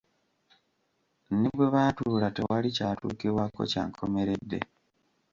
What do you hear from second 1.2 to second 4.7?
Ne bwe baatuula tewali kyatuukibwako kya nkomeredde.